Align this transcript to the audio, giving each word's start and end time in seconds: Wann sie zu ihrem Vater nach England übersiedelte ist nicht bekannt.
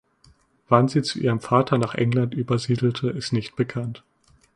Wann 0.67 0.87
sie 0.87 1.03
zu 1.03 1.19
ihrem 1.19 1.39
Vater 1.41 1.77
nach 1.77 1.93
England 1.93 2.33
übersiedelte 2.33 3.11
ist 3.11 3.33
nicht 3.33 3.55
bekannt. 3.55 4.01